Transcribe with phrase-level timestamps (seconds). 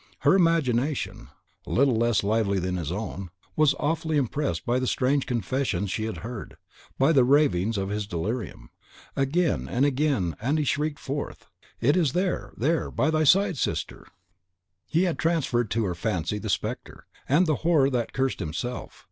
[0.21, 1.27] Her imagination,
[1.67, 6.17] little less lively than his own, was awfully impressed by the strange confessions she had
[6.25, 6.57] heard,
[6.97, 8.71] by the ravings of his delirium.
[9.15, 11.45] Again and again had he shrieked forth,
[11.79, 14.07] "It is there, there, by thy side, my sister!"
[14.87, 18.99] He had transferred to her fancy the spectre, and the horror that cursed himself.